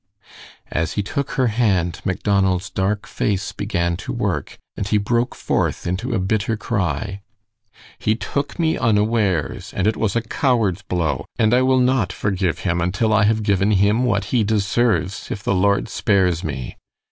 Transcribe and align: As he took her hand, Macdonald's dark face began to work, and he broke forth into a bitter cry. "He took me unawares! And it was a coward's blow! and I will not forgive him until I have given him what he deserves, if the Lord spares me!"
As 0.71 0.93
he 0.93 1.03
took 1.03 1.33
her 1.33 1.45
hand, 1.45 2.01
Macdonald's 2.03 2.71
dark 2.71 3.05
face 3.05 3.51
began 3.51 3.95
to 3.97 4.11
work, 4.11 4.57
and 4.75 4.87
he 4.87 4.97
broke 4.97 5.35
forth 5.35 5.85
into 5.85 6.15
a 6.15 6.19
bitter 6.19 6.57
cry. 6.57 7.21
"He 7.99 8.15
took 8.15 8.57
me 8.57 8.79
unawares! 8.79 9.71
And 9.75 9.85
it 9.85 9.95
was 9.97 10.15
a 10.15 10.23
coward's 10.23 10.81
blow! 10.81 11.25
and 11.37 11.53
I 11.53 11.61
will 11.61 11.77
not 11.79 12.11
forgive 12.11 12.61
him 12.61 12.81
until 12.81 13.13
I 13.13 13.25
have 13.25 13.43
given 13.43 13.69
him 13.73 14.03
what 14.03 14.25
he 14.33 14.43
deserves, 14.43 15.29
if 15.29 15.43
the 15.43 15.53
Lord 15.53 15.87
spares 15.87 16.43
me!" 16.43 16.77